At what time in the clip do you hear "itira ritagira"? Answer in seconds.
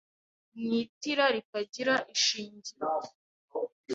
0.83-1.95